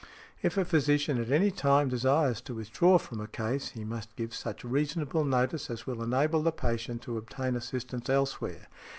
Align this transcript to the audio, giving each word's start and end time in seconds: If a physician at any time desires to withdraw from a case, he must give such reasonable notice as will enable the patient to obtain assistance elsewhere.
If 0.41 0.57
a 0.57 0.65
physician 0.65 1.21
at 1.21 1.31
any 1.31 1.51
time 1.51 1.87
desires 1.87 2.41
to 2.41 2.55
withdraw 2.55 2.97
from 2.97 3.21
a 3.21 3.27
case, 3.27 3.69
he 3.69 3.83
must 3.83 4.15
give 4.15 4.33
such 4.33 4.63
reasonable 4.63 5.23
notice 5.23 5.69
as 5.69 5.85
will 5.85 6.01
enable 6.01 6.41
the 6.41 6.51
patient 6.51 7.03
to 7.03 7.19
obtain 7.19 7.55
assistance 7.55 8.09
elsewhere. 8.09 8.67